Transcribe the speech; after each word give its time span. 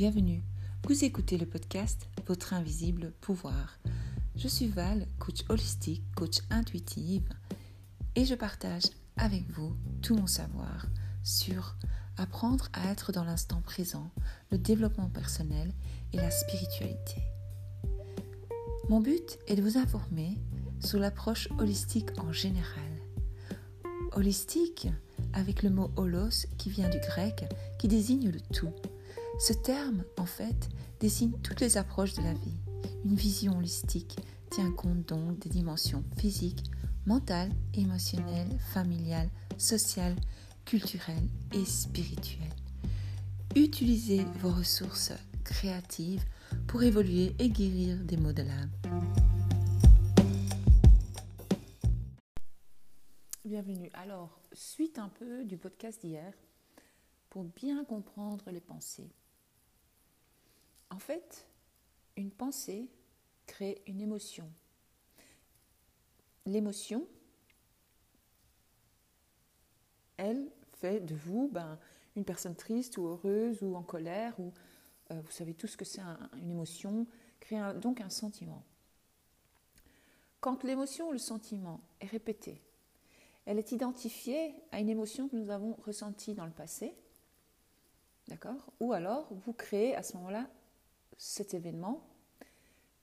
bienvenue. 0.00 0.42
Vous 0.88 1.04
écoutez 1.04 1.36
le 1.36 1.44
podcast 1.44 2.08
Votre 2.26 2.54
invisible 2.54 3.12
pouvoir. 3.20 3.78
Je 4.34 4.48
suis 4.48 4.66
Val, 4.66 5.06
coach 5.18 5.44
holistique, 5.50 6.02
coach 6.16 6.38
intuitive, 6.48 7.28
et 8.16 8.24
je 8.24 8.34
partage 8.34 8.84
avec 9.18 9.46
vous 9.50 9.76
tout 10.00 10.16
mon 10.16 10.26
savoir 10.26 10.86
sur 11.22 11.76
apprendre 12.16 12.70
à 12.72 12.90
être 12.90 13.12
dans 13.12 13.24
l'instant 13.24 13.60
présent, 13.60 14.10
le 14.50 14.56
développement 14.56 15.10
personnel 15.10 15.70
et 16.14 16.16
la 16.16 16.30
spiritualité. 16.30 17.20
Mon 18.88 19.00
but 19.00 19.38
est 19.48 19.56
de 19.56 19.60
vous 19.60 19.76
informer 19.76 20.38
sur 20.82 20.98
l'approche 20.98 21.50
holistique 21.58 22.08
en 22.16 22.32
général. 22.32 22.90
Holistique 24.12 24.88
avec 25.34 25.62
le 25.62 25.68
mot 25.68 25.90
holos 25.96 26.46
qui 26.56 26.70
vient 26.70 26.88
du 26.88 27.00
grec 27.00 27.44
qui 27.78 27.86
désigne 27.86 28.30
le 28.30 28.40
tout. 28.40 28.72
Ce 29.40 29.54
terme, 29.54 30.04
en 30.18 30.26
fait, 30.26 30.68
désigne 31.00 31.32
toutes 31.40 31.62
les 31.62 31.78
approches 31.78 32.12
de 32.12 32.22
la 32.22 32.34
vie. 32.34 32.58
Une 33.06 33.14
vision 33.14 33.56
holistique 33.56 34.18
tient 34.50 34.70
compte 34.70 35.08
donc 35.08 35.38
des 35.38 35.48
dimensions 35.48 36.04
physiques, 36.18 36.70
mentales, 37.06 37.50
émotionnelles, 37.72 38.54
familiales, 38.74 39.30
sociales, 39.56 40.16
culturelles 40.66 41.26
et 41.54 41.64
spirituelles. 41.64 42.52
Utilisez 43.56 44.24
vos 44.40 44.50
ressources 44.50 45.14
créatives 45.42 46.22
pour 46.68 46.82
évoluer 46.82 47.34
et 47.38 47.48
guérir 47.48 47.96
des 48.04 48.18
maux 48.18 48.34
de 48.34 48.42
l'âme. 48.42 48.70
Bienvenue. 53.46 53.88
Alors, 53.94 54.38
suite 54.52 54.98
un 54.98 55.08
peu 55.08 55.46
du 55.46 55.56
podcast 55.56 56.02
d'hier, 56.02 56.34
pour 57.30 57.44
bien 57.44 57.86
comprendre 57.86 58.50
les 58.50 58.60
pensées. 58.60 59.10
En 60.90 60.98
fait, 60.98 61.46
une 62.16 62.30
pensée 62.30 62.88
crée 63.46 63.82
une 63.86 64.00
émotion. 64.00 64.50
L'émotion, 66.46 67.06
elle 70.16 70.50
fait 70.74 71.00
de 71.00 71.14
vous 71.14 71.48
ben, 71.52 71.78
une 72.16 72.24
personne 72.24 72.56
triste 72.56 72.98
ou 72.98 73.06
heureuse 73.06 73.62
ou 73.62 73.76
en 73.76 73.82
colère 73.82 74.38
ou 74.38 74.52
euh, 75.10 75.20
vous 75.20 75.30
savez 75.30 75.54
tout 75.54 75.66
ce 75.66 75.76
que 75.76 75.84
c'est 75.84 76.02
une 76.36 76.50
émotion, 76.50 77.06
crée 77.40 77.58
donc 77.80 78.00
un 78.00 78.10
sentiment. 78.10 78.64
Quand 80.40 80.64
l'émotion 80.64 81.08
ou 81.08 81.12
le 81.12 81.18
sentiment 81.18 81.80
est 82.00 82.06
répété 82.06 82.62
elle 83.46 83.58
est 83.58 83.72
identifiée 83.72 84.54
à 84.70 84.80
une 84.80 84.88
émotion 84.88 85.28
que 85.28 85.34
nous 85.34 85.50
avons 85.50 85.76
ressentie 85.84 86.34
dans 86.34 86.44
le 86.44 86.52
passé. 86.52 86.94
D'accord? 88.28 88.72
Ou 88.78 88.92
alors, 88.92 89.28
vous 89.44 89.52
créez 89.52 89.96
à 89.96 90.04
ce 90.04 90.16
moment-là 90.18 90.46
cet 91.20 91.52
événement, 91.52 92.02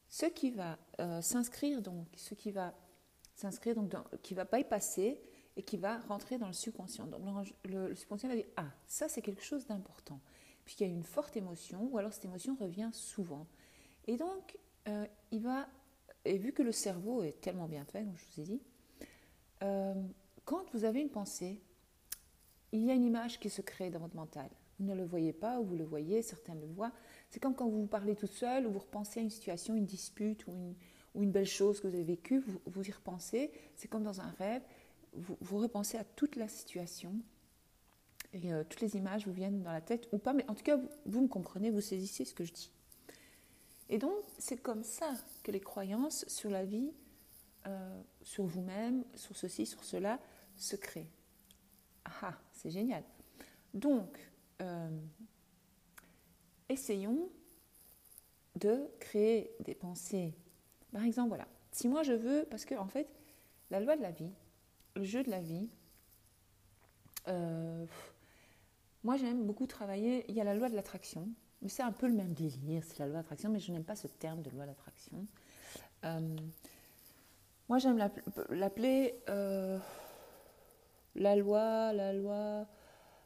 ce 0.10 0.26
qui 0.26 0.50
va 0.50 0.80
euh, 1.00 1.22
s'inscrire 1.22 1.84
donc, 1.84 2.08
ce 2.16 2.34
qui 2.34 2.50
va 2.50 2.74
s'inscrire 3.36 3.76
donc, 3.76 3.94
qui 4.24 4.34
va 4.34 4.44
bypasser 4.44 5.22
et 5.56 5.62
qui 5.62 5.78
va 5.78 6.00
rentrer 6.00 6.40
dans 6.40 6.48
le 6.48 6.54
subconscient. 6.54 7.06
Donc 7.06 7.22
le, 7.66 7.94
subconscient 7.94 8.28
va 8.28 8.36
dire 8.36 8.48
ah 8.56 8.66
ça 8.88 9.08
c'est 9.08 9.22
quelque 9.22 9.44
chose 9.44 9.68
d'important, 9.68 10.20
puisqu'il 10.66 10.88
y 10.88 10.90
a 10.90 10.94
une 10.94 11.04
forte 11.04 11.38
émotion 11.38 11.90
ou 11.92 12.00
alors 12.00 12.12
cette 12.12 12.26
émotion 12.26 12.56
revient 12.56 12.90
souvent. 12.92 13.46
Et 14.08 14.18
donc 14.18 14.58
euh, 14.88 15.06
il 15.30 15.44
va 15.44 15.68
et 16.26 16.40
vu 16.40 16.54
que 16.54 16.64
le 16.64 16.72
cerveau 16.72 17.22
est 17.22 17.40
tellement 17.40 17.68
bien 17.68 17.86
fait, 17.86 18.04
comme 18.04 18.18
je 18.18 18.26
vous 18.34 18.42
ai 18.42 18.44
dit, 18.46 18.62
euh, 19.62 19.94
quand 20.44 20.66
vous 20.74 20.86
avez 20.86 21.02
une 21.02 21.12
pensée, 21.12 21.62
il 22.72 22.84
y 22.84 22.90
a 22.90 22.96
une 22.96 23.06
image 23.06 23.40
qui 23.40 23.52
se 23.52 23.62
crée 23.62 23.92
dans 23.92 24.00
votre 24.00 24.16
mental. 24.16 24.50
Vous 24.80 24.86
ne 24.86 24.96
le 24.96 25.06
voyez 25.06 25.34
pas 25.34 25.60
ou 25.60 25.66
vous 25.66 25.76
le 25.76 25.84
voyez, 25.84 26.24
certains 26.24 26.56
le 26.56 26.66
voient. 26.66 26.92
C'est 27.30 27.40
comme 27.40 27.56
quand 27.56 27.68
vous 27.68 27.88
parlez 27.88 28.16
tout 28.16 28.28
seul 28.28 28.66
ou 28.68 28.72
vous 28.72 28.80
repensez 28.80 29.20
à 29.20 29.24
une 29.24 29.30
situation, 29.30 29.76
une 29.76 29.86
dispute 29.86 30.48
ou 30.48 30.52
une, 30.52 30.76
ou 31.16 31.24
une 31.24 31.32
belle 31.32 31.48
chose 31.48 31.80
que 31.80 31.88
vous 31.88 31.94
avez 31.94 32.04
vécue, 32.04 32.40
vous, 32.40 32.62
vous 32.66 32.88
y 32.88 32.92
repensez. 32.92 33.52
C'est 33.76 33.88
comme 33.88 34.04
dans 34.04 34.22
un 34.22 34.30
rêve. 34.38 34.62
Vous, 35.14 35.58
repensez 35.58 35.98
à 35.98 36.04
toute 36.04 36.36
la 36.36 36.48
situation 36.48 37.16
et 38.34 38.54
euh, 38.54 38.64
toutes 38.64 38.82
les 38.82 38.98
images 38.98 39.26
vous 39.26 39.34
viennent 39.34 39.64
dans 39.64 39.72
la 39.72 39.82
tête 39.82 40.08
ou 40.12 40.20
pas, 40.20 40.34
mais 40.34 40.48
en 40.48 40.54
tout 40.54 40.64
cas, 40.64 40.78
vous, 41.06 41.22
me 41.22 41.28
comprenez, 41.28 41.72
vous 41.72 41.82
saisissez 41.82 42.24
ce 42.24 42.36
que 42.36 42.44
je 42.44 42.54
dis. 42.54 42.72
Et 43.90 43.98
donc, 43.98 44.14
c'est 44.38 44.58
comme 44.58 44.84
ça 44.84 45.12
que 45.44 45.52
les 45.52 45.62
croyances 45.62 46.26
sur 46.28 46.52
la 46.52 46.66
vie, 46.66 46.92
euh, 47.66 48.02
sur 48.22 48.46
vous-même, 48.46 49.04
sur 49.16 49.36
ceci, 49.36 49.66
sur 49.66 49.84
cela, 49.84 50.20
se 50.56 50.76
crée. 50.76 51.10
Ah, 52.22 52.38
c'est 52.54 52.70
génial. 52.70 53.04
Donc, 53.74 54.20
euh, 54.62 54.90
essayons 56.70 57.30
de 58.56 58.90
créer 59.00 59.52
des 59.60 59.76
pensées. 59.76 60.34
Par 60.92 61.04
exemple, 61.04 61.30
voilà, 61.30 61.48
si 61.72 61.88
moi 61.88 62.04
je 62.04 62.14
veux, 62.14 62.46
parce 62.50 62.66
que 62.66 62.76
en 62.76 62.88
fait, 62.88 63.08
la 63.70 63.80
loi 63.80 63.96
de 63.96 64.02
la 64.02 64.12
vie, 64.12 64.32
le 64.96 65.04
jeu 65.04 65.24
de 65.24 65.30
la 65.30 65.42
vie, 65.42 65.70
euh, 67.28 67.86
moi 69.04 69.18
j'aime 69.18 69.46
beaucoup 69.46 69.68
travailler, 69.68 70.26
il 70.30 70.36
y 70.36 70.42
a 70.42 70.44
la 70.44 70.56
loi 70.56 70.70
de 70.70 70.76
l'attraction, 70.76 71.30
mais 71.62 71.70
c'est 71.70 71.84
un 71.84 71.92
peu 71.92 72.08
le 72.08 72.14
même 72.14 72.34
délire, 72.34 72.84
c'est 72.84 73.00
la 73.00 73.06
loi 73.06 73.14
de 73.14 73.20
l'attraction, 73.20 73.50
mais 73.50 73.60
je 73.60 73.72
n'aime 73.72 73.84
pas 73.84 73.96
ce 73.96 74.08
terme 74.08 74.42
de 74.42 74.50
loi 74.50 74.66
d'attraction. 74.66 75.26
Euh, 76.06 76.36
moi 77.70 77.78
j'aime 77.80 77.98
l'appeler 78.50 79.16
la 81.16 81.36
loi, 81.36 81.94
la 81.94 82.14
loi, 82.14 82.66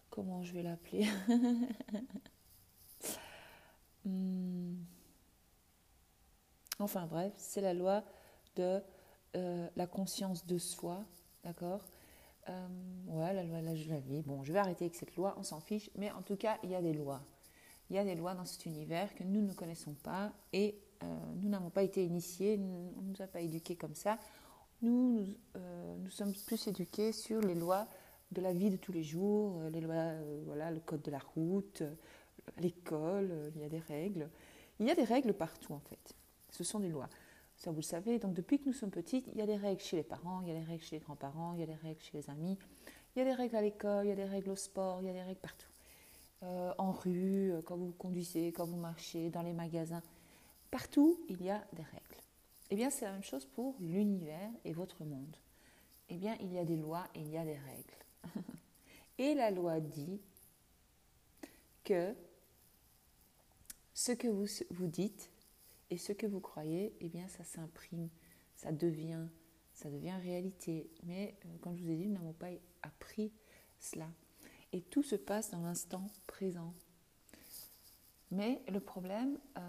comment 0.10 0.44
je 0.44 0.54
vais 0.54 0.64
l'appeler? 0.64 1.08
hmm. 4.06 4.76
Enfin 6.80 7.06
bref, 7.06 7.32
c'est 7.38 7.62
la 7.62 7.74
loi 7.74 8.04
de 8.56 8.82
euh, 9.36 9.68
la 9.76 9.88
conscience 9.88 10.46
de 10.46 10.58
soi, 10.58 11.04
d'accord? 11.44 11.86
Euh, 12.50 12.68
Ouais, 13.08 13.34
la 13.34 13.44
loi 13.44 13.62
de 13.62 13.90
la 13.90 14.00
vie. 14.00 14.22
Bon, 14.22 14.44
je 14.44 14.54
vais 14.54 14.60
arrêter 14.60 14.86
avec 14.86 14.96
cette 14.96 15.16
loi, 15.16 15.36
on 15.38 15.44
s'en 15.44 15.60
fiche, 15.60 15.90
mais 15.98 16.12
en 16.12 16.22
tout 16.22 16.38
cas, 16.38 16.58
il 16.64 16.70
y 16.70 16.76
a 16.76 16.82
des 16.82 16.94
lois. 16.94 17.22
Il 17.90 17.96
y 17.98 18.00
a 18.00 18.06
des 18.06 18.16
lois 18.16 18.34
dans 18.34 18.46
cet 18.46 18.66
univers 18.66 19.14
que 19.16 19.24
nous 19.24 19.42
ne 19.42 19.52
connaissons 19.52 19.94
pas 19.96 20.32
et 20.54 20.80
euh, 21.04 21.06
nous 21.42 21.50
n'avons 21.50 21.70
pas 21.70 21.84
été 21.84 22.06
initiés, 22.06 22.58
on 22.58 23.02
ne 23.02 23.10
nous 23.10 23.22
a 23.22 23.28
pas 23.28 23.42
éduqués 23.42 23.76
comme 23.76 23.96
ça. 23.96 24.18
Nous, 24.82 25.26
euh, 25.58 25.98
nous, 25.98 26.10
sommes 26.10 26.34
plus 26.48 26.68
éduqués 26.68 27.12
sur 27.12 27.42
les 27.42 27.54
lois 27.54 27.86
de 28.32 28.42
la 28.42 28.54
vie 28.54 28.70
de 28.70 28.78
tous 28.78 28.94
les 28.94 29.04
jours, 29.04 29.62
les 29.72 29.82
lois, 29.82 30.14
voilà, 30.46 30.72
le 30.72 30.80
code 30.80 31.02
de 31.02 31.12
la 31.12 31.20
route, 31.20 31.84
l'école, 32.60 33.52
il 33.56 33.62
y 33.62 33.64
a 33.64 33.70
des 33.70 33.80
règles. 33.80 34.30
Il 34.80 34.88
y 34.88 34.92
a 34.92 34.96
des 34.96 35.04
règles 35.04 35.34
partout 35.34 35.74
en 35.74 35.80
fait. 35.80 36.16
Ce 36.50 36.64
sont 36.64 36.80
des 36.80 36.90
lois. 36.90 37.10
Ça, 37.56 37.70
vous 37.70 37.78
le 37.78 37.84
savez. 37.84 38.18
Donc, 38.18 38.34
depuis 38.34 38.60
que 38.60 38.66
nous 38.66 38.74
sommes 38.74 38.90
petites, 38.90 39.28
il 39.28 39.38
y 39.38 39.42
a 39.42 39.46
des 39.46 39.56
règles 39.56 39.82
chez 39.82 39.98
les 39.98 40.04
parents, 40.04 40.42
il 40.42 40.48
y 40.48 40.52
a 40.52 40.56
des 40.56 40.64
règles 40.64 40.84
chez 40.84 40.96
les 40.96 41.04
grands-parents, 41.04 41.54
il 41.54 41.60
y 41.60 41.64
a 41.64 41.68
des 41.68 41.76
règles 41.76 42.02
chez 42.02 42.18
les 42.18 42.30
amis, 42.30 42.58
il 43.16 43.20
y 43.20 43.22
a 43.22 43.26
des 43.26 43.34
règles 43.34 43.56
à 43.56 43.62
l'école, 43.62 44.06
il 44.06 44.10
y 44.10 44.12
a 44.12 44.16
des 44.16 44.26
règles 44.26 44.50
au 44.50 44.56
sport, 44.56 45.00
il 45.02 45.06
y 45.06 45.10
a 45.10 45.14
des 45.14 45.22
règles 45.22 45.40
partout. 45.40 45.68
en 46.42 46.92
rue, 46.92 47.54
quand 47.66 47.78
vous 47.78 47.92
conduisez, 47.92 48.52
quand 48.52 48.66
vous 48.66 48.78
marchez, 48.78 49.30
dans 49.30 49.44
les 49.44 49.54
magasins. 49.54 50.02
Partout, 50.72 51.20
il 51.30 51.44
y 51.44 51.50
a 51.52 51.64
des 51.74 51.84
règles. 51.84 52.22
Eh 52.72 52.76
bien, 52.76 52.90
c'est 52.90 53.06
la 53.06 53.12
même 53.12 53.24
chose 53.24 53.46
pour 53.46 53.76
l'univers 53.80 54.50
et 54.64 54.72
votre 54.72 55.04
monde. 55.04 55.36
Eh 56.10 56.16
bien, 56.16 56.36
il 56.40 56.52
y 56.54 56.58
a 56.58 56.66
des 56.66 56.78
lois 56.78 57.06
et 57.14 57.20
il 57.20 57.30
y 57.30 57.38
a 57.38 57.44
des 57.44 57.58
règles. 57.58 58.46
et 59.18 59.36
la 59.36 59.52
loi 59.52 59.80
dit 59.82 60.20
que 61.84 62.16
ce 64.02 64.12
que 64.14 64.28
vous, 64.28 64.88
dites 64.88 65.30
et 65.92 65.98
ce 66.00 66.12
que 66.12 66.26
vous 66.26 66.40
croyez, 66.40 66.92
eh 67.02 67.08
bien, 67.08 67.28
ça 67.28 67.44
s'imprime, 67.44 68.10
ça 68.56 68.72
devient, 68.72 69.28
ça 69.74 69.92
devient 69.92 70.16
réalité. 70.24 70.90
Mais, 71.04 71.36
euh, 71.46 71.50
comme 71.62 71.78
je 71.78 71.84
vous 71.84 71.92
ai 71.92 71.96
dit, 71.96 72.08
nous 72.08 72.16
n'avons 72.16 72.34
pas 72.34 72.50
appris 72.82 73.32
cela. 73.80 74.08
Et 74.74 74.82
tout 74.82 75.04
se 75.04 75.16
passe 75.16 75.52
dans 75.52 75.62
l'instant 75.62 76.08
présent. 76.26 76.74
Mais 78.32 78.64
le 78.70 78.80
problème, 78.80 79.38
euh, 79.60 79.62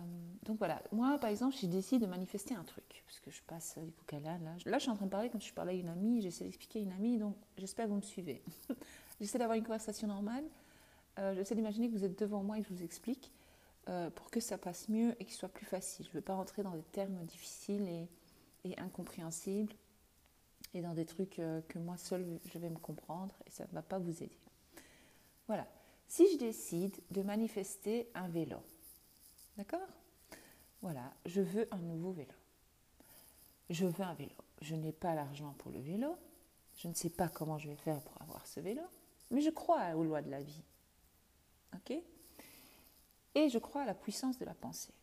donc 0.44 0.56
voilà, 0.56 0.82
moi 0.92 1.18
par 1.18 1.28
exemple, 1.28 1.54
j'ai 1.60 1.66
décidé 1.66 2.06
de 2.06 2.08
manifester 2.08 2.54
un 2.54 2.64
truc, 2.64 3.02
parce 3.04 3.20
que 3.20 3.30
je 3.30 3.42
passe 3.42 3.76
du 3.76 3.90
coup 3.92 4.04
là, 4.12 4.38
là. 4.38 4.54
Là, 4.64 4.78
je 4.78 4.82
suis 4.82 4.90
en 4.90 4.96
train 4.96 5.06
de 5.06 5.10
parler 5.10 5.28
comme 5.28 5.42
je 5.42 5.52
parlais 5.52 5.72
à 5.72 5.76
une 5.76 5.88
amie, 5.88 6.22
j'essaie 6.22 6.44
d'expliquer 6.44 6.78
à 6.78 6.82
une 6.82 6.92
amie, 6.92 7.18
donc 7.18 7.36
j'espère 7.58 7.84
que 7.84 7.90
vous 7.90 7.96
me 7.96 8.02
suivez. 8.02 8.42
j'essaie 9.20 9.38
d'avoir 9.38 9.58
une 9.58 9.64
conversation 9.64 10.06
normale, 10.06 10.44
euh, 11.18 11.34
j'essaie 11.34 11.56
d'imaginer 11.56 11.90
que 11.90 11.92
vous 11.92 12.04
êtes 12.04 12.18
devant 12.18 12.42
moi 12.42 12.56
et 12.56 12.62
que 12.62 12.68
je 12.68 12.72
vous 12.72 12.84
explique, 12.84 13.32
euh, 13.88 14.10
pour 14.10 14.30
que 14.30 14.40
ça 14.40 14.58
passe 14.58 14.88
mieux 14.88 15.14
et 15.20 15.24
qu'il 15.24 15.34
soit 15.34 15.48
plus 15.48 15.66
facile. 15.66 16.06
Je 16.06 16.10
ne 16.10 16.14
veux 16.14 16.20
pas 16.20 16.34
rentrer 16.34 16.62
dans 16.62 16.74
des 16.74 16.82
termes 16.82 17.24
difficiles 17.24 17.88
et, 17.88 18.08
et 18.64 18.78
incompréhensibles, 18.78 19.74
et 20.74 20.82
dans 20.82 20.94
des 20.94 21.04
trucs 21.04 21.36
que 21.36 21.78
moi 21.78 21.96
seule 21.96 22.40
je 22.46 22.58
vais 22.58 22.70
me 22.70 22.78
comprendre, 22.78 23.34
et 23.46 23.50
ça 23.50 23.64
ne 23.66 23.72
va 23.72 23.82
pas 23.82 23.98
vous 23.98 24.22
aider. 24.22 24.38
Voilà. 25.46 25.66
Si 26.08 26.30
je 26.32 26.38
décide 26.38 26.96
de 27.10 27.22
manifester 27.22 28.10
un 28.14 28.28
vélo, 28.28 28.58
d'accord? 29.56 29.88
Voilà, 30.82 31.12
je 31.26 31.40
veux 31.40 31.66
un 31.70 31.78
nouveau 31.78 32.12
vélo. 32.12 32.34
Je 33.70 33.86
veux 33.86 34.04
un 34.04 34.14
vélo. 34.14 34.34
Je 34.60 34.74
n'ai 34.74 34.92
pas 34.92 35.14
l'argent 35.14 35.54
pour 35.58 35.70
le 35.70 35.80
vélo. 35.80 36.16
Je 36.76 36.88
ne 36.88 36.94
sais 36.94 37.08
pas 37.10 37.28
comment 37.28 37.58
je 37.58 37.68
vais 37.68 37.76
faire 37.76 38.00
pour 38.02 38.20
avoir 38.20 38.46
ce 38.46 38.60
vélo. 38.60 38.82
Mais 39.30 39.40
je 39.40 39.50
crois 39.50 39.94
aux 39.94 40.04
lois 40.04 40.20
de 40.20 40.30
la 40.30 40.42
vie. 40.42 40.62
Ok? 41.74 41.94
Et 43.34 43.48
je 43.48 43.58
crois 43.58 43.82
à 43.82 43.86
la 43.86 43.94
puissance 43.94 44.38
de 44.38 44.44
la 44.44 44.54
pensée. 44.54 44.94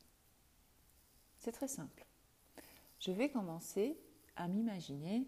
C'est 1.40 1.52
très 1.52 1.68
simple. 1.68 2.06
Je 3.00 3.12
vais 3.12 3.30
commencer 3.30 3.98
à 4.36 4.48
m'imaginer 4.48 5.26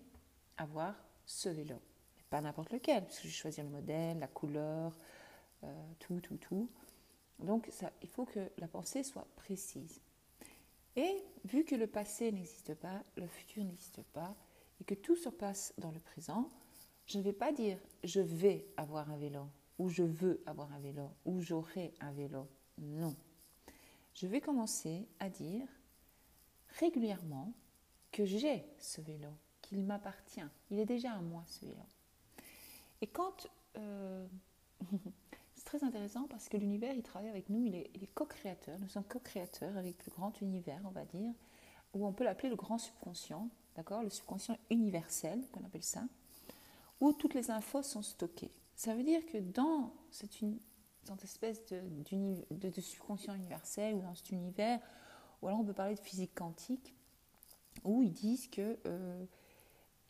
avoir 0.57 0.95
ce 1.25 1.49
vélo. 1.49 1.81
Pas 2.29 2.41
n'importe 2.41 2.71
lequel, 2.71 3.03
parce 3.03 3.17
que 3.17 3.23
je 3.23 3.27
vais 3.27 3.33
choisir 3.33 3.63
le 3.63 3.69
modèle, 3.69 4.19
la 4.19 4.27
couleur, 4.27 4.95
euh, 5.63 5.93
tout, 5.99 6.19
tout, 6.21 6.37
tout. 6.37 6.69
Donc 7.39 7.71
il 8.01 8.07
faut 8.09 8.25
que 8.25 8.51
la 8.57 8.67
pensée 8.67 9.03
soit 9.03 9.27
précise. 9.35 9.99
Et 10.95 11.23
vu 11.45 11.63
que 11.63 11.75
le 11.75 11.87
passé 11.87 12.31
n'existe 12.31 12.73
pas, 12.75 13.03
le 13.15 13.27
futur 13.27 13.63
n'existe 13.63 14.03
pas, 14.13 14.35
et 14.79 14.83
que 14.83 14.93
tout 14.93 15.15
se 15.15 15.29
passe 15.29 15.73
dans 15.77 15.91
le 15.91 15.99
présent, 15.99 16.49
je 17.05 17.17
ne 17.17 17.23
vais 17.23 17.33
pas 17.33 17.51
dire 17.51 17.77
je 18.03 18.19
vais 18.19 18.67
avoir 18.77 19.09
un 19.09 19.17
vélo, 19.17 19.47
ou 19.79 19.89
je 19.89 20.03
veux 20.03 20.41
avoir 20.45 20.71
un 20.73 20.79
vélo, 20.79 21.09
ou 21.25 21.41
j'aurai 21.41 21.93
un 22.01 22.11
vélo. 22.11 22.47
Non. 22.77 23.15
Je 24.13 24.27
vais 24.27 24.41
commencer 24.41 25.07
à 25.19 25.29
dire 25.29 25.67
régulièrement 26.79 27.53
que 28.11 28.25
j'ai 28.25 28.65
ce 28.79 29.01
vélo, 29.01 29.29
qu'il 29.61 29.83
m'appartient. 29.83 30.41
Il 30.69 30.79
est 30.79 30.85
déjà 30.85 31.13
à 31.13 31.21
moi 31.21 31.43
ce 31.47 31.65
vélo. 31.65 31.85
Et 33.01 33.07
quand... 33.07 33.47
Euh, 33.77 34.27
c'est 35.55 35.77
très 35.77 35.83
intéressant 35.83 36.27
parce 36.27 36.49
que 36.49 36.57
l'univers, 36.57 36.93
il 36.93 37.03
travaille 37.03 37.29
avec 37.29 37.49
nous, 37.49 37.63
il 37.65 37.75
est, 37.75 38.13
co-créateur. 38.15 38.79
Nous 38.79 38.89
sommes 38.89 39.03
co-créateurs 39.03 39.77
avec 39.77 40.03
le 40.05 40.11
grand 40.11 40.41
univers, 40.41 40.81
on 40.85 40.89
va 40.89 41.05
dire, 41.05 41.33
ou 41.93 42.05
on 42.07 42.13
peut 42.13 42.23
l'appeler 42.23 42.49
le 42.49 42.55
grand 42.55 42.79
subconscient, 42.79 43.47
d'accord 43.75 44.01
Le 44.01 44.09
subconscient 44.09 44.57
universel, 44.71 45.39
qu'on 45.51 45.63
appelle 45.63 45.83
ça, 45.83 46.03
où 46.99 47.13
toutes 47.13 47.35
les 47.35 47.51
infos 47.51 47.83
sont 47.83 48.01
stockées. 48.01 48.51
Ça 48.75 48.95
veut 48.95 49.03
dire 49.03 49.23
que 49.27 49.37
dans 49.37 49.93
cette, 50.09 50.39
cette 51.03 51.23
espèce 51.23 51.65
de, 51.67 51.81
de, 52.51 52.69
de, 52.69 52.81
subconscient 52.81 53.33
universel 53.33 53.95
ou 53.95 54.01
dans 54.01 54.15
cet 54.15 54.31
univers, 54.31 54.79
ou 55.41 55.47
alors 55.47 55.59
on 55.59 55.63
peut 55.63 55.73
parler 55.73 55.95
de 55.95 55.99
physique 55.99 56.33
quantique, 56.35 56.93
où 57.83 58.03
ils 58.03 58.11
disent 58.11 58.47
que 58.47 58.77
euh, 58.85 59.25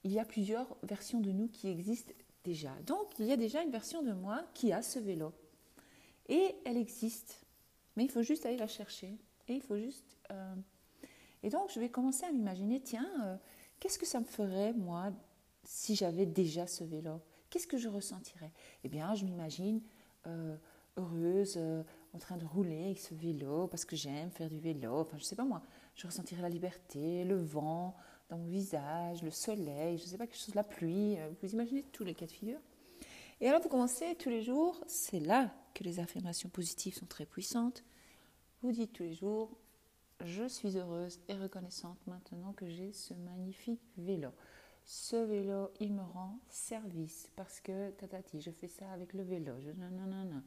il 0.03 0.11
y 0.11 0.19
a 0.19 0.25
plusieurs 0.25 0.75
versions 0.83 1.19
de 1.19 1.31
nous 1.31 1.47
qui 1.47 1.69
existent 1.69 2.13
déjà. 2.43 2.73
Donc 2.85 3.07
il 3.19 3.25
y 3.25 3.31
a 3.31 3.37
déjà 3.37 3.61
une 3.61 3.71
version 3.71 4.01
de 4.01 4.13
moi 4.13 4.43
qui 4.53 4.73
a 4.73 4.81
ce 4.81 4.99
vélo. 4.99 5.33
Et 6.27 6.55
elle 6.65 6.77
existe. 6.77 7.45
Mais 7.95 8.03
il 8.03 8.11
faut 8.11 8.23
juste 8.23 8.45
aller 8.45 8.57
la 8.57 8.67
chercher. 8.67 9.17
Et 9.47 9.55
il 9.55 9.61
faut 9.61 9.77
juste... 9.77 10.17
Euh, 10.31 10.55
et 11.43 11.49
donc 11.49 11.71
je 11.71 11.79
vais 11.79 11.89
commencer 11.89 12.25
à 12.25 12.31
m'imaginer, 12.31 12.79
tiens, 12.79 13.09
euh, 13.25 13.35
qu'est-ce 13.79 13.99
que 13.99 14.05
ça 14.05 14.19
me 14.19 14.25
ferait, 14.25 14.73
moi, 14.73 15.11
si 15.63 15.95
j'avais 15.95 16.25
déjà 16.25 16.67
ce 16.67 16.83
vélo? 16.83 17.21
Qu'est-ce 17.49 17.67
que 17.67 17.77
je 17.77 17.89
ressentirais? 17.89 18.51
Eh 18.83 18.89
bien, 18.89 19.13
je 19.13 19.25
m'imagine 19.25 19.81
heureuse, 20.97 21.59
en 22.13 22.17
train 22.17 22.37
de 22.37 22.45
rouler 22.45 22.85
avec 22.85 22.99
ce 22.99 23.13
vélo, 23.13 23.67
parce 23.67 23.85
que 23.85 23.95
j'aime 23.95 24.31
faire 24.31 24.49
du 24.49 24.59
vélo. 24.59 24.99
Enfin, 24.99 25.17
je 25.17 25.23
sais 25.23 25.35
pas 25.35 25.45
moi. 25.45 25.61
Je 25.95 26.07
ressentirais 26.07 26.41
la 26.41 26.49
liberté, 26.49 27.23
le 27.23 27.35
vent, 27.35 27.95
dans 28.29 28.37
mon 28.37 28.47
visage, 28.47 29.21
le 29.23 29.31
soleil, 29.31 29.97
je 29.97 30.05
sais 30.05 30.17
pas, 30.17 30.25
quelque 30.25 30.39
chose, 30.39 30.55
la 30.55 30.63
pluie. 30.63 31.17
Euh, 31.19 31.29
vous 31.41 31.51
imaginez 31.51 31.83
tous 31.83 32.03
les 32.03 32.15
cas 32.15 32.25
de 32.25 32.31
figure. 32.31 32.59
Et 33.41 33.49
alors 33.49 33.61
vous 33.61 33.69
commencez 33.69 34.15
tous 34.15 34.29
les 34.29 34.41
jours, 34.41 34.79
c'est 34.87 35.19
là 35.19 35.51
que 35.73 35.83
les 35.83 35.99
affirmations 35.99 36.49
positives 36.49 36.93
sont 36.93 37.07
très 37.07 37.25
puissantes. 37.25 37.83
Vous 38.61 38.71
dites 38.71 38.93
tous 38.93 39.03
les 39.03 39.13
jours, 39.13 39.57
je 40.23 40.47
suis 40.47 40.77
heureuse 40.77 41.19
et 41.27 41.33
reconnaissante 41.33 41.97
maintenant 42.05 42.53
que 42.53 42.69
j'ai 42.69 42.93
ce 42.93 43.13
magnifique 43.15 43.81
vélo. 43.97 44.29
Ce 44.85 45.15
vélo, 45.15 45.71
il 45.79 45.93
me 45.93 46.03
rend 46.03 46.39
service 46.49 47.29
parce 47.35 47.59
que, 47.59 47.91
tatati, 47.91 48.41
je 48.41 48.51
fais 48.51 48.67
ça 48.67 48.89
avec 48.91 49.13
le 49.13 49.23
vélo. 49.23 49.53
Je, 49.59 49.71
non, 49.71 50.41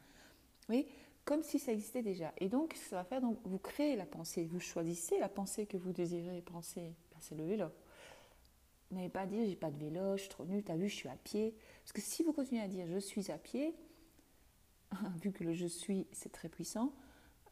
Oui, 0.68 0.86
comme 1.24 1.42
si 1.42 1.58
ça 1.58 1.72
existait 1.72 2.02
déjà. 2.02 2.32
Et 2.38 2.48
donc, 2.48 2.74
ça 2.74 2.96
va 2.96 3.04
faire, 3.04 3.20
donc, 3.20 3.38
vous 3.44 3.58
créez 3.58 3.96
la 3.96 4.06
pensée, 4.06 4.46
vous 4.46 4.60
choisissez 4.60 5.18
la 5.18 5.28
pensée 5.28 5.66
que 5.66 5.76
vous 5.76 5.92
désirez 5.92 6.42
penser 6.42 6.94
c'est 7.24 7.34
le 7.34 7.44
vélo. 7.44 7.66
Vous 8.90 8.96
n'allez 8.96 9.08
pas 9.08 9.26
dire 9.26 9.46
j'ai 9.46 9.56
pas 9.56 9.70
de 9.70 9.78
vélo, 9.78 10.16
je 10.16 10.22
suis 10.22 10.30
trop 10.30 10.44
nul, 10.44 10.62
t'as 10.62 10.76
vu, 10.76 10.88
je 10.88 10.94
suis 10.94 11.08
à 11.08 11.16
pied. 11.16 11.56
Parce 11.82 11.92
que 11.92 12.00
si 12.00 12.22
vous 12.22 12.32
continuez 12.32 12.62
à 12.62 12.68
dire 12.68 12.86
je 12.86 12.98
suis 12.98 13.30
à 13.30 13.38
pied, 13.38 13.74
vu 15.22 15.32
que 15.32 15.42
le 15.42 15.54
je 15.54 15.66
suis 15.66 16.06
c'est 16.12 16.30
très 16.30 16.48
puissant, 16.48 16.92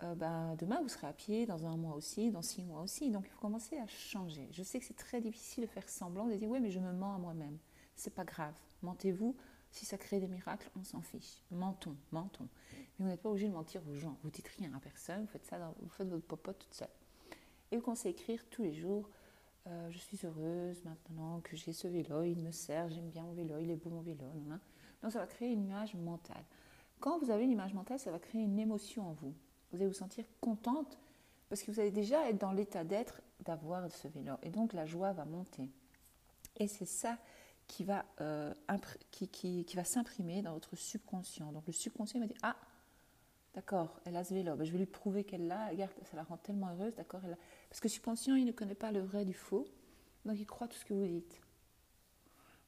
euh, 0.02 0.14
ben, 0.14 0.54
demain 0.56 0.80
vous 0.82 0.88
serez 0.88 1.06
à 1.06 1.12
pied, 1.12 1.46
dans 1.46 1.66
un 1.66 1.76
mois 1.76 1.94
aussi, 1.94 2.30
dans 2.30 2.42
six 2.42 2.62
mois 2.62 2.82
aussi. 2.82 3.10
Donc 3.10 3.24
il 3.26 3.30
faut 3.30 3.40
commencer 3.40 3.78
à 3.78 3.86
changer. 3.86 4.48
Je 4.52 4.62
sais 4.62 4.78
que 4.78 4.84
c'est 4.84 4.96
très 4.96 5.20
difficile 5.20 5.64
de 5.64 5.68
faire 5.68 5.88
semblant, 5.88 6.26
de 6.26 6.36
dire 6.36 6.50
oui, 6.50 6.60
mais 6.60 6.70
je 6.70 6.80
me 6.80 6.92
mens 6.92 7.14
à 7.14 7.18
moi-même. 7.18 7.58
C'est 7.96 8.14
pas 8.14 8.24
grave. 8.24 8.54
Mentez-vous. 8.82 9.34
Si 9.72 9.84
ça 9.84 9.98
crée 9.98 10.20
des 10.20 10.28
miracles, 10.28 10.70
on 10.78 10.84
s'en 10.84 11.00
fiche. 11.00 11.42
Mentons, 11.50 11.96
mentons. 12.12 12.48
Mais 12.98 13.04
vous 13.04 13.10
n'êtes 13.10 13.22
pas 13.22 13.30
obligé 13.30 13.48
de 13.48 13.52
mentir 13.52 13.82
aux 13.88 13.94
gens. 13.94 14.16
Vous 14.22 14.30
dites 14.30 14.48
rien 14.58 14.72
à 14.74 14.78
personne. 14.78 15.22
Vous 15.22 15.26
faites 15.26 15.46
ça, 15.46 15.74
vous 15.80 15.88
faites 15.88 16.08
votre 16.08 16.24
popote 16.24 16.58
toute 16.58 16.74
seule. 16.74 16.88
Et 17.70 17.78
vous 17.78 17.90
à 17.90 18.08
écrire 18.08 18.44
tous 18.50 18.62
les 18.62 18.74
jours 18.74 19.08
euh, 19.68 19.90
je 19.90 19.98
suis 19.98 20.18
heureuse 20.24 20.82
maintenant 20.84 21.40
que 21.40 21.56
j'ai 21.56 21.72
ce 21.72 21.86
vélo, 21.86 22.24
il 22.24 22.42
me 22.42 22.50
sert, 22.50 22.90
j'aime 22.90 23.08
bien 23.10 23.22
mon 23.22 23.32
vélo, 23.32 23.58
il 23.60 23.70
est 23.70 23.76
beau 23.76 23.90
mon 23.90 24.00
vélo. 24.00 24.24
Donc 25.02 25.12
ça 25.12 25.20
va 25.20 25.26
créer 25.26 25.52
une 25.52 25.62
image 25.62 25.94
mentale. 25.94 26.44
Quand 26.98 27.18
vous 27.20 27.30
avez 27.30 27.44
une 27.44 27.52
image 27.52 27.72
mentale, 27.74 28.00
ça 28.00 28.10
va 28.10 28.18
créer 28.18 28.42
une 28.42 28.58
émotion 28.58 29.08
en 29.08 29.12
vous. 29.12 29.34
Vous 29.70 29.76
allez 29.76 29.86
vous 29.86 29.92
sentir 29.92 30.24
contente 30.40 30.98
parce 31.48 31.62
que 31.62 31.70
vous 31.70 31.78
allez 31.78 31.90
déjà 31.90 32.28
être 32.28 32.38
dans 32.38 32.52
l'état 32.52 32.82
d'être 32.82 33.22
d'avoir 33.40 33.90
ce 33.90 34.08
vélo. 34.08 34.34
Et 34.42 34.50
donc 34.50 34.72
la 34.72 34.84
joie 34.84 35.12
va 35.12 35.24
monter. 35.24 35.68
Et 36.56 36.66
c'est 36.66 36.86
ça 36.86 37.18
qui 37.66 37.84
va, 37.84 38.04
euh, 38.20 38.52
qui, 39.10 39.28
qui, 39.28 39.76
va 39.76 39.84
s'imprimer 39.84 40.42
dans 40.42 40.52
votre 40.52 40.76
subconscient. 40.76 41.52
Donc 41.52 41.66
le 41.66 41.72
subconscient 41.72 42.20
va 42.20 42.26
dire 42.26 42.36
Ah, 42.42 42.56
d'accord, 43.54 44.00
elle 44.04 44.16
a 44.16 44.24
ce 44.24 44.34
vélo, 44.34 44.56
ben, 44.56 44.64
je 44.64 44.72
vais 44.72 44.78
lui 44.78 44.86
prouver 44.86 45.24
qu'elle 45.24 45.46
l'a, 45.46 45.68
regarde, 45.68 45.92
ça 46.04 46.16
la 46.16 46.24
rend 46.24 46.36
tellement 46.36 46.68
heureuse, 46.68 46.94
d'accord, 46.96 47.20
parce 47.68 47.80
que 47.80 47.88
subconscient, 47.88 48.34
il 48.34 48.44
ne 48.44 48.52
connaît 48.52 48.74
pas 48.74 48.92
le 48.92 49.00
vrai 49.00 49.24
du 49.24 49.34
faux, 49.34 49.66
donc 50.24 50.38
il 50.38 50.46
croit 50.46 50.68
tout 50.68 50.78
ce 50.78 50.84
que 50.84 50.94
vous 50.94 51.06
dites. 51.06 51.40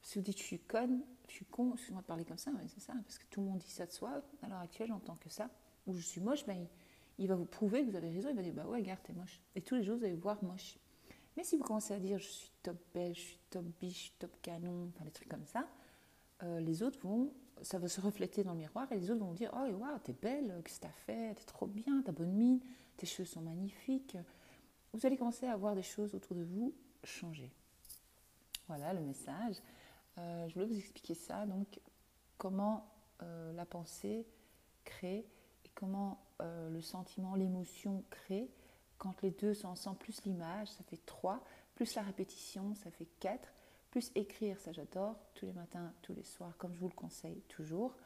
Si 0.03 0.19
vous 0.19 0.25
dites 0.25 0.39
je 0.39 0.43
suis 0.43 0.59
conne, 0.59 1.03
je 1.29 1.35
suis 1.35 1.47
con, 1.47 1.73
excusez-moi 1.73 2.03
de 2.03 2.07
parler 2.07 2.25
comme 2.25 2.39
ça, 2.39 2.51
mais 2.53 2.69
c'est 2.69 2.81
ça, 2.81 2.93
parce 3.05 3.19
que 3.19 3.25
tout 3.31 3.41
le 3.41 3.47
monde 3.47 3.59
dit 3.59 3.71
ça 3.71 3.87
de 3.87 3.93
soi, 3.93 4.23
à 4.43 4.49
l'heure 4.49 4.61
actuelle, 4.61 4.89
j'entends 4.89 5.17
que 5.17 5.31
ça, 5.31 5.49
ou 5.87 5.95
je 5.95 6.01
suis 6.01 6.21
moche, 6.21 6.45
ben, 6.47 6.67
il, 7.19 7.29
va 7.29 7.35
vous 7.35 7.47
prouver 7.47 7.85
que 7.85 7.91
vous 7.91 7.97
avez 7.97 8.11
raison, 8.11 8.29
il 8.29 8.37
va 8.37 8.43
dire 8.43 8.53
bah 8.53 8.67
ouais, 8.67 8.79
regarde, 8.79 9.01
t'es 9.03 9.13
moche. 9.13 9.41
Et 9.55 9.63
tous 9.63 9.77
les 9.77 9.85
jours, 9.85 9.97
vous 9.97 10.05
allez 10.05 10.15
vous 10.15 10.21
voir 10.21 10.43
moche. 10.45 10.77
Mais 11.37 11.45
si 11.45 11.57
vous 11.57 11.65
commencez 11.65 11.95
à 11.95 11.99
dire 11.99 12.19
je 12.19 12.29
suis 12.29 12.51
top 12.63 12.77
belle, 12.93 13.15
je 13.15 13.21
suis 13.21 13.39
top 13.51 13.65
biche, 13.81 14.13
top 14.19 14.31
canon, 14.43 14.91
enfin 14.95 15.05
des 15.05 15.11
trucs 15.11 15.29
comme 15.29 15.47
ça, 15.47 15.69
euh, 16.43 16.61
les 16.61 16.83
autres 16.83 16.99
vont, 17.01 17.33
ça 17.63 17.79
va 17.79 17.89
se 17.89 18.01
refléter 18.01 18.45
dans 18.45 18.53
le 18.53 18.59
miroir 18.59 18.91
et 18.93 18.99
les 18.99 19.11
autres 19.11 19.21
vont 19.21 19.33
dire 19.33 19.51
oh 19.55 19.67
waouh, 19.67 19.99
t'es 20.03 20.13
belle, 20.13 20.61
qu'est-ce 20.65 20.81
que 20.81 20.87
t'as 20.87 20.93
fait, 21.07 21.35
t'es 21.35 21.45
trop 21.45 21.67
bien, 21.67 22.03
t'as 22.05 22.13
bonne 22.13 22.33
mine, 22.33 22.61
tes 22.97 23.07
cheveux 23.07 23.27
sont 23.27 23.43
magnifiques 23.43 24.17
vous 24.95 25.05
allez 25.07 25.17
commencer 25.17 25.47
à 25.47 25.57
voir 25.57 25.75
des 25.75 25.83
choses 25.83 26.15
autour 26.15 26.37
de 26.37 26.45
vous 26.45 26.73
changer. 27.03 27.53
Voilà 28.69 28.95
le 28.95 29.01
message. 29.01 29.57
Euh, 30.19 30.49
je 30.49 30.55
voulais 30.55 30.67
vous 30.67 30.79
expliquer 30.79 31.15
ça, 31.15 31.47
donc 31.47 31.81
comment 32.39 32.87
euh, 33.23 33.53
la 33.55 33.67
pensée 33.67 34.25
crée 34.85 35.27
et 35.65 35.69
comment 35.75 36.21
le 36.71 36.83
sentiment, 36.83 37.37
l'émotion 37.37 38.05
crée. 38.11 38.51
Quand 38.99 39.21
les 39.23 39.31
deux 39.31 39.55
sont 39.55 39.69
ensemble, 39.69 39.99
plus 39.99 40.23
l'image, 40.25 40.69
ça 40.69 40.85
fait 40.85 41.05
trois, 41.07 41.45
plus 41.75 41.95
la 41.95 42.03
répétition, 42.03 42.75
ça 42.75 42.91
fait 42.91 43.09
quatre, 43.21 43.53
plus 43.91 44.11
écrire, 44.15 44.59
ça 44.61 44.73
j'adore, 44.73 45.17
tous 45.35 45.47
les 45.47 45.53
matins, 45.53 45.93
tous 46.03 46.15
les 46.15 46.25
soirs, 46.25 46.57
comme 46.57 46.75
je 46.75 46.81
vous 46.81 46.89
le 46.89 46.95
conseille 46.95 47.43
toujours. 47.49 47.97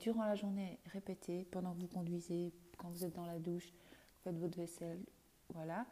durant 0.00 0.24
la 0.24 0.34
journée, 0.34 0.78
répétez, 0.86 1.44
pendant 1.50 1.74
que 1.74 1.80
vous 1.80 1.88
conduisez, 1.88 2.52
quand 2.76 2.88
vous 2.88 3.04
êtes 3.04 3.14
dans 3.14 3.26
la 3.26 3.38
douche, 3.38 3.72
faites 4.22 4.36
votre 4.38 4.56
vaisselle, 4.56 5.00
voilà. 5.54 5.86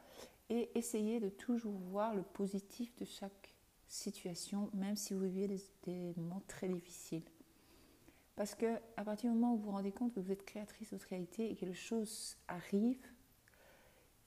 Et 0.50 0.70
essayez 0.74 1.20
de 1.20 1.28
toujours 1.28 1.76
voir 1.76 2.14
le 2.14 2.22
positif 2.22 2.94
de 2.96 3.04
chaque 3.04 3.54
situation, 3.88 4.70
même 4.74 4.96
si 4.96 5.14
vous 5.14 5.20
vivez 5.20 5.60
des, 5.84 6.12
moments 6.16 6.42
très 6.46 6.68
difficiles. 6.68 7.24
Parce 8.36 8.54
que 8.54 8.78
à 8.96 9.04
partir 9.04 9.30
du 9.30 9.36
moment 9.36 9.54
où 9.54 9.56
vous 9.56 9.64
vous 9.64 9.70
rendez 9.72 9.92
compte 9.92 10.14
que 10.14 10.20
vous 10.20 10.30
êtes 10.30 10.44
créatrice 10.44 10.90
de 10.90 10.96
votre 10.96 11.08
réalité 11.08 11.50
et 11.50 11.56
que 11.56 11.66
les 11.66 11.74
choses 11.74 12.36
arrivent, 12.46 13.06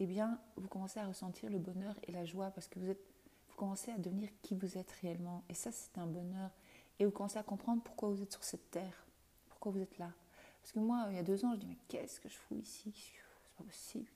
eh 0.04 0.08
bien, 0.08 0.40
vous 0.56 0.68
commencez 0.68 1.00
à 1.00 1.06
ressentir 1.06 1.52
le 1.52 1.60
bonheur 1.60 1.96
et 2.08 2.12
la 2.12 2.26
joie 2.26 2.50
parce 2.50 2.68
que 2.68 2.80
vous, 2.80 2.90
êtes, 2.90 3.06
vous 3.50 3.56
commencez 3.56 3.92
à 3.92 4.00
devenir 4.00 4.30
qui 4.42 4.56
vous 4.56 4.76
êtes 4.80 4.90
réellement. 4.94 5.44
Et 5.48 5.54
ça, 5.54 5.72
c'est 5.72 5.96
un 6.00 6.08
bonheur. 6.08 6.50
Et 6.98 7.06
vous 7.06 7.12
commencez 7.12 7.38
à 7.38 7.44
comprendre 7.44 7.84
pourquoi 7.84 8.10
vous 8.10 8.24
êtes 8.24 8.32
sur 8.32 8.44
cette 8.44 8.72
terre, 8.72 9.06
pourquoi 9.50 9.72
vous 9.72 9.80
êtes 9.80 10.00
là. 10.00 10.12
Parce 10.60 10.72
que 10.72 10.80
moi, 10.80 11.06
il 11.12 11.18
y 11.18 11.20
a 11.20 11.24
deux 11.24 11.46
ans, 11.46 11.54
je 11.54 11.60
dis, 11.60 11.68
mais 11.68 11.78
qu'est-ce 11.88 12.20
que 12.20 12.30
je 12.30 12.34
fous 12.34 12.56
ici? 12.56 12.92
C'est 12.96 13.58
pas 13.58 13.64
possible. 13.64 14.10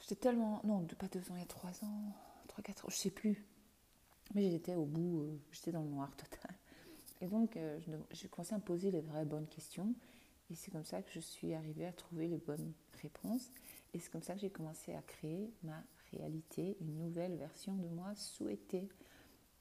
J'étais 0.00 0.16
tellement. 0.16 0.62
Non, 0.64 0.82
pas 0.98 1.08
deux 1.08 1.30
ans, 1.30 1.34
il 1.34 1.40
y 1.40 1.42
a 1.42 1.46
trois 1.46 1.84
ans, 1.84 2.14
trois, 2.48 2.64
quatre 2.64 2.86
ans, 2.86 2.90
je 2.90 2.96
sais 2.96 3.10
plus. 3.10 3.44
Mais 4.34 4.50
j'étais 4.50 4.76
au 4.76 4.86
bout, 4.86 5.24
euh, 5.24 5.38
j'étais 5.52 5.72
dans 5.72 5.82
le 5.82 5.90
noir 5.90 6.10
total. 6.16 6.56
Et 7.20 7.26
donc, 7.26 7.58
euh, 7.58 7.78
j'ai 8.12 8.28
commencé 8.28 8.54
à 8.54 8.56
me 8.56 8.62
poser 8.62 8.90
les 8.90 9.02
vraies 9.02 9.26
bonnes 9.26 9.46
questions. 9.46 9.94
Et 10.52 10.54
c'est 10.54 10.70
comme 10.70 10.84
ça 10.84 11.02
que 11.02 11.10
je 11.10 11.20
suis 11.20 11.54
arrivée 11.54 11.86
à 11.86 11.92
trouver 11.92 12.28
les 12.28 12.38
bonnes 12.38 12.72
réponses. 13.00 13.50
Et 13.94 13.98
c'est 13.98 14.10
comme 14.10 14.22
ça 14.22 14.34
que 14.34 14.40
j'ai 14.40 14.50
commencé 14.50 14.94
à 14.94 15.02
créer 15.02 15.50
ma 15.62 15.82
réalité, 16.12 16.76
une 16.80 16.98
nouvelle 16.98 17.36
version 17.36 17.74
de 17.74 17.88
moi 17.88 18.14
souhaitée. 18.14 18.88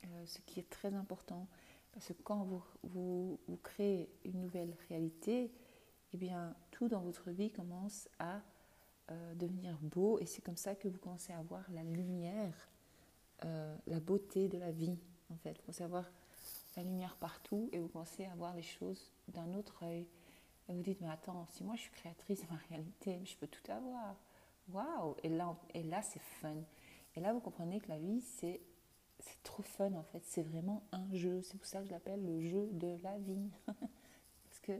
Euh, 0.05 0.25
ce 0.25 0.39
qui 0.41 0.59
est 0.59 0.69
très 0.69 0.93
important. 0.93 1.47
Parce 1.93 2.07
que 2.07 2.13
quand 2.23 2.43
vous, 2.43 2.63
vous, 2.83 3.59
créez 3.63 4.09
une 4.25 4.41
nouvelle 4.41 4.75
réalité, 4.89 5.51
eh 6.13 6.17
bien, 6.17 6.55
tout 6.71 6.87
dans 6.87 7.01
votre 7.01 7.29
vie 7.29 7.51
commence 7.51 8.09
à 8.17 8.41
euh, 9.11 9.35
devenir 9.35 9.77
beau 9.81 10.17
et 10.19 10.25
c'est 10.25 10.41
comme 10.41 10.57
ça 10.57 10.73
que 10.73 10.87
vous 10.87 10.97
commencez 10.97 11.33
à 11.33 11.41
voir 11.43 11.63
la 11.71 11.83
lumière, 11.83 12.69
euh, 13.45 13.75
la 13.87 13.99
beauté 13.99 14.47
de 14.47 14.57
la 14.57 14.71
vie, 14.71 14.97
en 15.31 15.37
fait. 15.37 15.51
Vous 15.51 15.61
commencez 15.65 15.83
à 15.83 15.87
voir 15.87 16.09
la 16.77 16.83
lumière 16.83 17.15
partout 17.17 17.69
et 17.71 17.79
vous 17.79 17.89
commencez 17.89 18.25
à 18.25 18.33
voir 18.35 18.55
les 18.55 18.63
choses 18.63 19.11
d'un 19.27 19.53
autre 19.53 19.83
œil. 19.83 20.07
Et 20.69 20.73
vous 20.73 20.81
dites, 20.81 21.01
mais 21.01 21.09
attends, 21.09 21.45
si 21.49 21.63
moi 21.63 21.75
je 21.75 21.81
suis 21.81 21.91
créatrice 21.91 22.41
de 22.41 22.51
ma 22.51 22.59
réalité, 22.69 23.19
je 23.25 23.35
peux 23.37 23.47
tout 23.47 23.71
avoir. 23.71 24.15
Waouh 24.71 25.15
Et 25.23 25.29
là, 25.29 25.55
et 25.73 25.83
là 25.83 26.01
c'est 26.01 26.21
fun. 26.21 26.55
Et 27.15 27.19
là, 27.19 27.33
vous 27.33 27.41
comprenez 27.41 27.79
que 27.79 27.89
la 27.89 27.99
vie, 27.99 28.21
c'est 28.21 28.61
c'est 29.19 29.43
trop 29.43 29.63
fun 29.63 29.93
en 29.93 30.03
fait. 30.03 30.21
C'est 30.25 30.41
vraiment 30.41 30.83
un 30.91 31.13
jeu. 31.13 31.41
C'est 31.43 31.57
pour 31.57 31.67
ça 31.67 31.79
que 31.79 31.85
je 31.85 31.91
l'appelle 31.91 32.25
le 32.25 32.41
jeu 32.41 32.67
de 32.71 32.97
la 33.03 33.17
vie. 33.19 33.49
Parce 33.67 34.59
que 34.63 34.71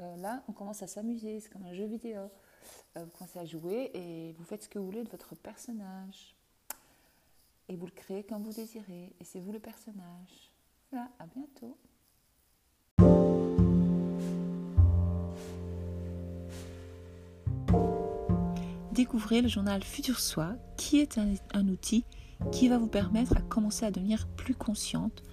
euh, 0.00 0.16
là, 0.16 0.44
on 0.48 0.52
commence 0.52 0.82
à 0.82 0.86
s'amuser. 0.86 1.40
C'est 1.40 1.50
comme 1.50 1.64
un 1.64 1.74
jeu 1.74 1.86
vidéo. 1.86 2.30
Euh, 2.96 3.04
vous 3.04 3.10
commencez 3.10 3.38
à 3.38 3.44
jouer 3.44 3.90
et 3.94 4.32
vous 4.34 4.44
faites 4.44 4.62
ce 4.62 4.68
que 4.68 4.78
vous 4.78 4.86
voulez 4.86 5.04
de 5.04 5.10
votre 5.10 5.34
personnage. 5.34 6.36
Et 7.68 7.76
vous 7.76 7.86
le 7.86 7.92
créez 7.92 8.24
comme 8.24 8.42
vous 8.42 8.52
désirez. 8.52 9.12
Et 9.18 9.24
c'est 9.24 9.40
vous 9.40 9.52
le 9.52 9.60
personnage. 9.60 10.52
Voilà, 10.90 11.10
à 11.18 11.26
bientôt. 11.26 11.76
Découvrez 18.94 19.42
le 19.42 19.48
journal 19.48 19.82
Futur 19.82 20.20
Soi, 20.20 20.54
qui 20.76 21.00
est 21.00 21.18
un, 21.18 21.68
outil 21.68 22.04
qui 22.52 22.68
va 22.68 22.78
vous 22.78 22.86
permettre 22.86 23.36
à 23.36 23.40
commencer 23.40 23.84
à 23.84 23.90
devenir 23.90 24.28
plus 24.36 24.54
consciente. 24.54 25.24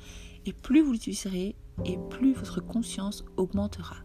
Et 0.47 0.51
plus 0.51 0.81
vous 0.81 0.93
l'utiliserez, 0.93 1.55
et 1.85 1.99
plus 2.09 2.33
votre 2.33 2.59
conscience 2.59 3.23
augmentera. 3.37 3.97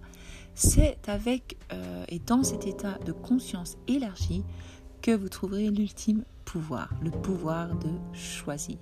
C'est 0.55 0.99
avec 1.09 1.57
euh, 1.73 2.05
et 2.09 2.19
dans 2.19 2.43
cet 2.43 2.67
état 2.67 2.99
de 3.07 3.13
conscience 3.13 3.79
élargie 3.89 4.45
que 5.01 5.13
vous 5.13 5.31
trouverez 5.31 5.71
l'ultime 5.71 6.25
pouvoir, 6.45 6.91
le 7.03 7.11
pouvoir 7.11 7.75
de 7.77 7.89
choisir. 8.13 8.77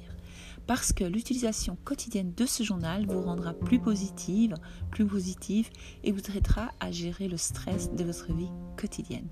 Parce 0.66 0.93
que 0.93 1.04
l'utilisation 1.04 1.78
quotidienne 1.85 2.33
de 2.37 2.47
ce 2.47 2.64
journal 2.64 3.07
vous 3.07 3.23
rendra 3.23 3.52
plus 3.52 3.78
positive, 3.78 4.57
plus 4.90 5.07
positive 5.07 5.71
et 6.02 6.11
vous 6.11 6.37
aidera 6.37 6.73
à 6.81 6.90
gérer 6.90 7.28
le 7.28 7.37
stress 7.37 7.93
de 7.93 8.02
votre 8.02 8.33
vie 8.33 8.50
quotidienne. 8.76 9.28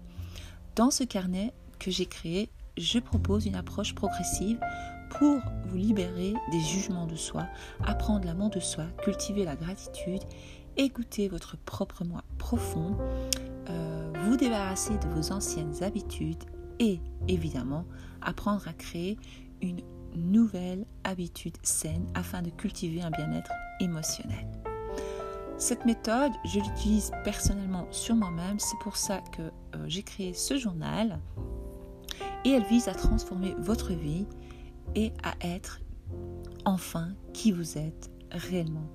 Dans 0.75 0.91
ce 0.91 1.05
carnet 1.05 1.53
que 1.79 1.91
j'ai 1.91 2.07
créé, 2.07 2.49
je 2.79 2.99
propose 2.99 3.45
une 3.45 3.57
approche 3.57 3.95
progressive 3.95 4.59
pour 5.11 5.39
vous 5.67 5.77
libérer 5.77 6.33
des 6.51 6.61
jugements 6.61 7.07
de 7.07 7.15
soi, 7.15 7.47
apprendre 7.85 8.25
l'amour 8.25 8.49
de 8.49 8.61
soi, 8.61 8.85
cultiver 9.05 9.45
la 9.45 9.55
gratitude, 9.55 10.23
écouter 10.79 11.29
votre 11.29 11.59
propre 11.59 12.05
moi 12.05 12.25
profond, 12.39 12.97
euh, 13.69 14.13
vous 14.25 14.39
débarrasser 14.39 14.97
de 14.97 15.09
vos 15.09 15.33
anciennes 15.33 15.83
habitudes 15.83 16.43
et 16.79 17.01
évidemment 17.29 17.85
apprendre 18.23 18.67
à 18.67 18.73
créer 18.73 19.19
une 19.61 19.83
nouvelle 20.17 20.87
habitude 21.05 21.59
saine 21.63 22.07
afin 22.15 22.41
de 22.41 22.49
cultiver 22.49 23.03
un 23.03 23.11
bien-être 23.11 23.53
émotionnel. 23.81 24.49
Cette 25.63 25.85
méthode, 25.85 26.33
je 26.45 26.59
l'utilise 26.59 27.13
personnellement 27.23 27.87
sur 27.93 28.17
moi-même, 28.17 28.59
c'est 28.59 28.77
pour 28.81 28.97
ça 28.97 29.21
que 29.31 29.43
euh, 29.43 29.85
j'ai 29.87 30.03
créé 30.03 30.35
ce 30.35 30.59
journal 30.59 31.21
et 32.45 32.51
elle 32.51 32.65
vise 32.65 32.89
à 32.89 32.95
transformer 32.95 33.55
votre 33.59 33.93
vie 33.93 34.27
et 34.97 35.13
à 35.23 35.35
être 35.47 35.81
enfin 36.65 37.11
qui 37.33 37.53
vous 37.53 37.79
êtes 37.79 38.11
réellement. 38.33 38.91